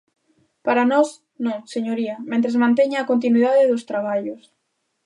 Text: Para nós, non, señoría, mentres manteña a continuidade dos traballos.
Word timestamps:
Para 0.65 0.83
nós, 0.91 1.09
non, 1.45 1.59
señoría, 1.73 2.15
mentres 2.31 2.59
manteña 2.63 2.97
a 2.99 3.09
continuidade 3.11 3.69
dos 3.71 3.85
traballos. 3.89 4.41